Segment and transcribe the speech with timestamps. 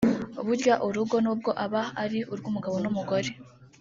[0.45, 3.29] Burya urugo nubwo aba ari urw’umugabo n’umugore